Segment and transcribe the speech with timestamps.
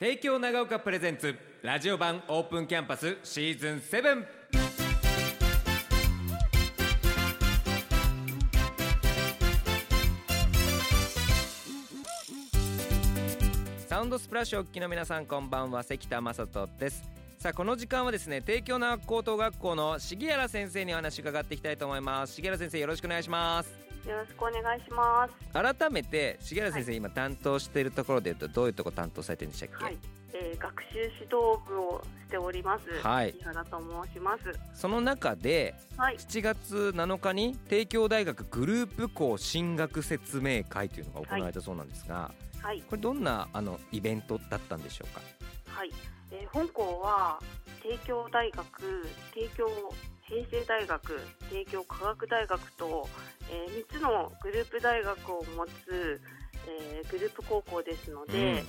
[0.00, 4.24] 帝京長岡プレゼンツラジオ版オープンキャンパスシーズン7
[13.88, 15.82] サウンドスプラッシュお聞きの皆さんこんばんは。
[15.82, 17.02] 関田正人です。
[17.40, 22.36] さあこの時間はですね帝京長岡高等学校の重原先生にお話伺っていきたいと思います。
[22.40, 23.87] 重原先生よろしくお願いします。
[24.08, 25.34] よろしくお願いします。
[25.52, 29.98] 改めて重原先生、今担当しているところでいうとどういうところ担当されてるんでしたっけ、はい、
[30.32, 31.28] えー、学習指導
[31.66, 32.88] 部をしております。
[33.06, 33.34] はい。
[33.34, 34.42] 木原と申します。
[34.74, 42.32] その中ではい、7月7日に帝京大学グループ校進学説明会というのが行われたそうなんですが、
[42.62, 45.20] はい、これどんなあのイベントだったんでしょうか？
[45.66, 45.90] はい、
[46.30, 47.40] えー、本校は
[47.82, 49.66] 帝京大学、帝京
[50.22, 51.20] 平成大学、
[51.50, 53.08] 帝京科学大学と、
[53.50, 56.20] えー、3つのグループ大学を持つ、
[56.66, 58.64] えー、グループ高校ですので、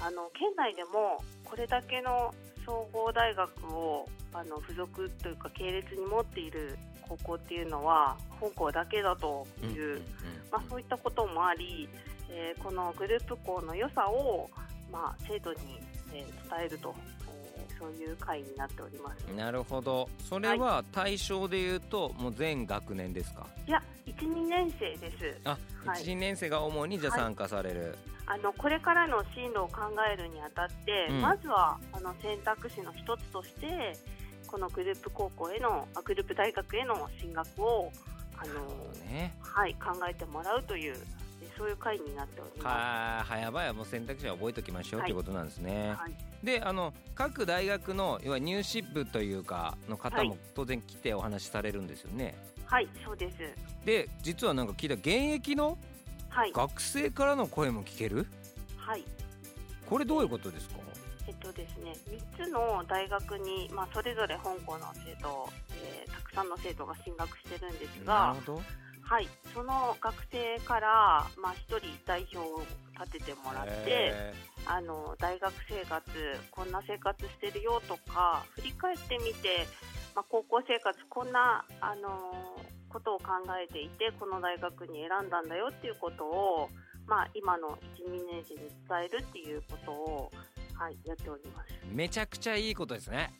[0.00, 2.34] あの県内でもこれだけの
[2.66, 10.00] 総合大学をあの付属というか系列に持っている高校っていうのは本校だけだという、
[10.50, 11.88] まあ、そういったこともあり、
[12.30, 14.48] えーこのグループ校の良さを、
[14.90, 15.58] まあ、生徒に、
[16.12, 17.23] えー伝えると、えー
[17.78, 19.22] そういう会になっております。
[19.34, 20.08] なるほど。
[20.28, 23.46] それは対象でいうともう全学年ですか？
[23.66, 25.40] いや、1、2年生です。
[25.44, 26.02] あ、はい。
[26.02, 29.80] 1、2年生が主にじゃ参加される、あのこれからの進路を考
[30.12, 31.20] えるにあたって、うん。
[31.22, 33.96] まずはあの選択肢の一つとして
[34.46, 37.90] このグループ高校へのあグループ大学への進学を
[38.36, 38.54] あの、
[39.10, 39.34] ね。
[39.40, 40.98] はい、考えてもらうというえ
[41.56, 45.10] そういう会になっておりまは早々もう選択肢は覚えておきましょう、はい。
[45.10, 45.94] ってことなんですね。
[45.96, 50.38] す。、はい、であの各大学の要は入試部というかの方もはい。
[50.54, 52.34] 当然来てお話しされるんですよね。
[52.66, 53.38] はい、そうです。
[53.84, 55.78] で実はなんか聞いた現役の
[56.30, 58.26] はい、学生からの声も聞ける？
[58.76, 59.04] はい、
[59.88, 60.74] これどういうことですか？
[61.28, 61.94] えっとですね、
[62.36, 65.48] 3つの大学に、まあ、それぞれ本校の生徒、
[65.80, 68.62] えーたくさんの生徒が進学してるんですながる、ほど
[69.04, 72.62] はい、その学生から、まあ、1人代表を
[72.98, 74.34] 立ててもらって、へ
[74.66, 76.04] あの大学生活
[76.50, 79.66] こんな生活してるよとか振り返ってみて、
[80.14, 82.08] まあ、高校生活こんなあの
[82.88, 83.26] ことを考
[83.62, 86.70] えていてこの大学に選んだんだよっていうことを、
[87.06, 90.32] まあ、今の12年生に伝えるっていうことを、
[90.74, 91.74] はい、やっております。
[91.92, 93.34] ーめちゃくちゃいいことですね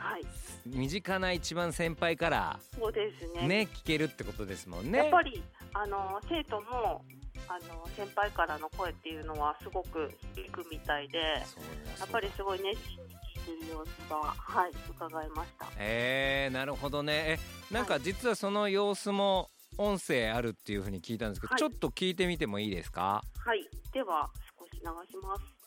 [0.00, 0.22] はい、
[0.66, 3.46] 身近な一番先輩からそうですね。
[3.46, 4.98] ね聞けるってことですもんね。
[4.98, 5.42] やっぱり
[5.74, 7.04] あの生徒も
[7.48, 15.66] あの先輩からの声っていうのはすごく響くみたいでやっぱりすごい熱心に聞いてる様子が、はい、伺いました。
[15.78, 17.38] えー、なるほどね。
[17.70, 21.58] えなんか実はその様子も音声あるっていうふうに聞いたんですけど、はい。
[21.58, 23.22] ちょっと聞いてみてもいいですか？
[23.44, 24.28] はい、では
[24.58, 25.59] 少し流します。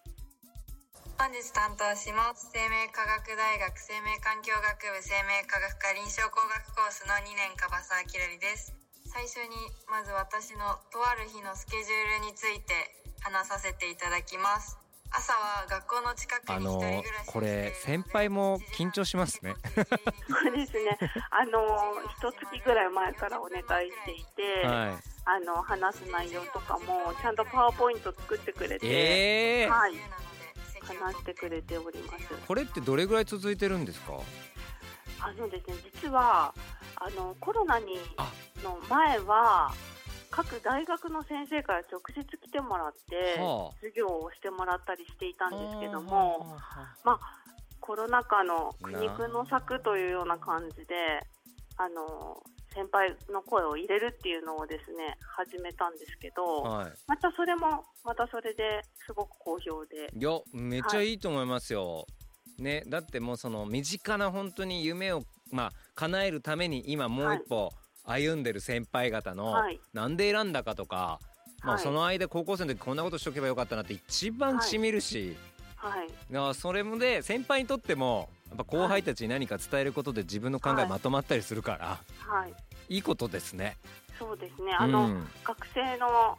[1.24, 2.52] 本日担当します。
[2.52, 8.76] 生命科学大学生命環境学部生命科学科臨床工学コースの2年樺沢きらりです。
[9.08, 9.56] 最初に
[9.88, 12.76] まず私のとある日のスケジュールについて
[13.24, 14.76] 話させていただきます。
[15.16, 19.56] 朝は学校の近くに一人暮らしをしているのでこれ先輩も緊張しますね。
[19.64, 21.00] そうですね。
[21.32, 21.64] あの
[22.20, 29.94] 一月ぐらい前からお願いしていて、はあの話す内容とかもちゃんとパワーポイント作ってくれいて、えー、はい、
[31.04, 32.26] 話してくれております。
[32.48, 34.14] これってどれぐらい続いてるんですか？
[35.20, 36.54] あのですね、実は
[36.96, 38.32] あのコロナにあ
[38.64, 39.72] の前は
[40.32, 46.40] 各大学の先生から直接来てもらって、はあ授業をしてもらったりしていたんですけども。
[46.40, 47.20] はあはあまあ、
[47.80, 50.96] コロナ禍の苦肉の策というような感じで、
[51.78, 52.44] あの
[52.74, 56.92] 先輩の声を入れるっていうのをですね始めたんですけど、はい。
[57.08, 60.22] またそれもまたそれですごく好評で、い。
[60.22, 62.06] やめっちゃいいと思いますよ。
[62.58, 67.72] ねだってもうその身近な本当に夢をまあ叶えるために今もう一歩
[68.04, 69.80] 歩んでる先輩方の、はい。
[69.94, 71.20] なんで選んだかとか、
[71.64, 71.84] まあはい。
[71.84, 75.36] その間高校生の時こんなことしとけばよかったなって一番しみるし、
[75.76, 82.54] はい、だからそれもで先輩にとってもやっぱ後輩たちに何か伝えることで自分の考えまとまったりするから、はい、
[82.96, 83.78] い、いことですね。
[84.18, 84.74] そうですね。
[84.78, 85.28] あの、うん。
[85.44, 86.38] 学生の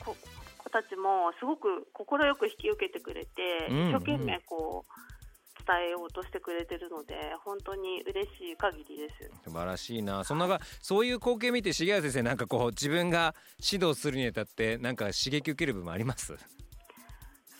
[0.00, 0.16] 子
[0.58, 3.88] 子たちもすごく快く引き受けてくれて、うん。
[3.90, 9.30] 一生懸命こう伝えようとしてくれてるので本当に嬉しい限りです。
[9.44, 10.24] 素晴らしいな。
[10.24, 16.34] そんながそういう光景見て重谷先生なんかこう自分が指導するにあたってなんか刺激受ける部分あります？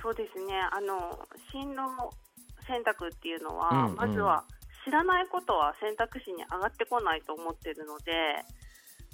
[0.02, 0.60] そうですね。
[0.70, 1.18] あの
[1.50, 1.80] 進路
[2.66, 3.96] 選択っていうのは、うんうん。
[3.96, 4.44] まずは
[4.84, 8.12] 知らないことは選択肢に上がってこないと思ってるので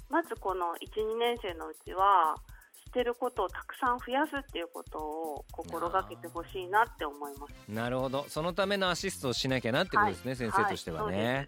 [0.09, 2.35] まずこの12年生のうちは
[2.85, 7.53] 知っってることをたくさん増やすっていうことを心がけてほしいなって思います。
[7.69, 8.25] なるほど。
[8.27, 11.47] そのためのアシストをしなきゃなってことですね、はい、先生としてはね、はい、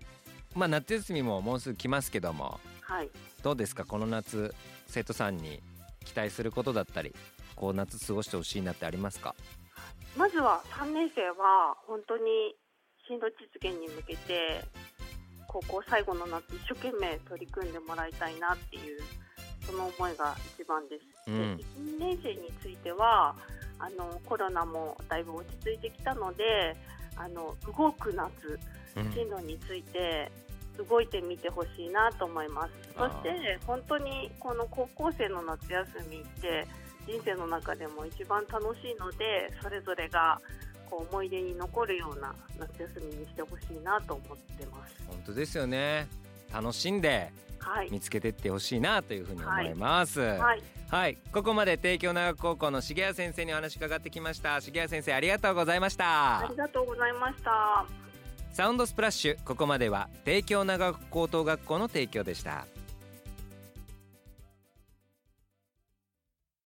[0.55, 3.09] まあ夏休みももうすぐ来ますけども、はい、
[3.44, 3.83] どうですか？
[3.83, 4.55] この夏
[4.88, 5.61] 生徒さんに
[6.05, 7.13] 期待することだったり
[7.57, 9.35] こう夏過ごしてほしいなってありますか？
[10.18, 12.56] まずは3年生は本当に
[13.07, 14.62] 進路実現に向けて
[15.48, 19.01] 高校最後の夏一生懸命取り組んでもらいたいなっていう
[19.65, 21.04] その思いが一番です。
[21.27, 23.36] うん、で1年生については
[23.80, 26.75] あのコロナもだいぶ落ち着いてきたので
[27.15, 28.60] あの動く夏
[29.13, 30.31] 進路について
[30.89, 32.71] 動いてみてほしいなと思います。
[32.98, 36.68] そして本当にこの高校生の夏休みって
[37.07, 40.39] 人生の中でも一番楽しいのでそれぞれが
[40.89, 44.95] こう思い出に残るような夏休みにしてほしいなと思ってます。
[45.07, 46.07] 本当ですよね。
[46.53, 47.31] 楽しんで
[47.89, 50.63] 見つけていってほしいなというふうに思います、はい、はい。
[50.89, 54.61] はい、ここまで帝京長岡高校の重谷先生にお話伺ってきました。
[54.61, 56.39] 重谷先生ありがとうございました。
[56.39, 57.85] ありがとうございました。
[58.51, 59.44] サウンドスプラッシュ。
[59.44, 62.67] ここまでは帝京長岡高等学校の提供でした